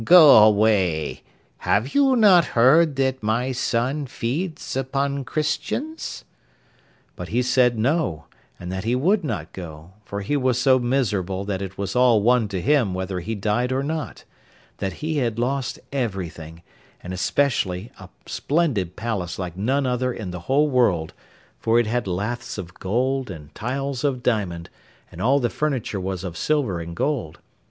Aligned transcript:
Go 0.03 0.37
away. 0.39 1.21
Have 1.59 1.93
you 1.93 2.15
not 2.15 2.43
heard 2.57 2.95
that 2.95 3.21
my 3.21 3.51
son 3.51 4.07
feeds 4.07 4.75
upon 4.75 5.23
Christians?' 5.23 6.25
But 7.15 7.27
he 7.27 7.43
said 7.43 7.77
no, 7.77 8.25
and 8.59 8.71
that 8.71 8.83
he 8.83 8.95
would 8.95 9.23
not 9.23 9.53
go, 9.53 9.91
for 10.03 10.21
he 10.21 10.35
was 10.35 10.57
so 10.59 10.79
miserable 10.79 11.45
that 11.45 11.61
it 11.61 11.77
was 11.77 11.95
all 11.95 12.23
one 12.23 12.47
to 12.47 12.59
him 12.59 12.95
whether 12.95 13.19
he 13.19 13.35
died 13.35 13.71
or 13.71 13.83
not; 13.83 14.23
that 14.79 14.91
he 15.05 15.17
had 15.17 15.37
lost 15.37 15.77
everything, 15.93 16.63
and 17.03 17.13
especially 17.13 17.91
a 17.99 18.09
splendid 18.25 18.95
palace 18.95 19.37
like 19.37 19.55
none 19.55 19.85
other 19.85 20.11
in 20.11 20.31
the 20.31 20.39
whole 20.49 20.67
world, 20.67 21.13
for 21.59 21.79
it 21.79 21.85
had 21.85 22.07
laths 22.07 22.57
of 22.57 22.73
gold 22.79 23.29
and 23.29 23.53
tiles 23.53 24.03
of 24.03 24.23
diamond, 24.23 24.67
and 25.11 25.21
all 25.21 25.39
the 25.39 25.51
furniture 25.51 25.99
was 25.99 26.23
of 26.23 26.35
silver 26.35 26.79
and 26.79 26.95
gold. 26.95 27.37